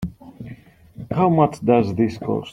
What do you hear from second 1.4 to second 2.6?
does this cost?